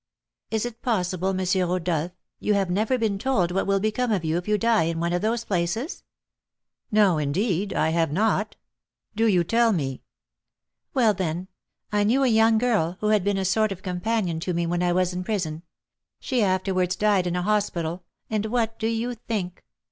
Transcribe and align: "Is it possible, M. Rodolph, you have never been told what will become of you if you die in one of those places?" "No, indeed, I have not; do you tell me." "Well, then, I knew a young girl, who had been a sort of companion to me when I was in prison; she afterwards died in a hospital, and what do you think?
"Is 0.49 0.65
it 0.65 0.81
possible, 0.81 1.29
M. 1.39 1.45
Rodolph, 1.69 2.11
you 2.39 2.55
have 2.55 2.71
never 2.71 2.97
been 2.97 3.19
told 3.19 3.51
what 3.51 3.67
will 3.67 3.79
become 3.79 4.11
of 4.11 4.25
you 4.25 4.35
if 4.37 4.47
you 4.47 4.57
die 4.57 4.85
in 4.85 4.99
one 4.99 5.13
of 5.13 5.21
those 5.21 5.43
places?" 5.45 6.01
"No, 6.91 7.19
indeed, 7.19 7.71
I 7.75 7.89
have 7.91 8.11
not; 8.11 8.55
do 9.15 9.27
you 9.27 9.43
tell 9.43 9.71
me." 9.71 10.01
"Well, 10.95 11.13
then, 11.13 11.49
I 11.91 12.03
knew 12.03 12.23
a 12.23 12.27
young 12.27 12.57
girl, 12.57 12.97
who 12.99 13.09
had 13.09 13.23
been 13.23 13.37
a 13.37 13.45
sort 13.45 13.71
of 13.71 13.83
companion 13.83 14.39
to 14.39 14.55
me 14.55 14.65
when 14.65 14.81
I 14.81 14.91
was 14.91 15.13
in 15.13 15.23
prison; 15.23 15.61
she 16.19 16.41
afterwards 16.41 16.95
died 16.95 17.27
in 17.27 17.35
a 17.35 17.43
hospital, 17.43 18.03
and 18.27 18.47
what 18.47 18.79
do 18.79 18.87
you 18.87 19.13
think? 19.13 19.63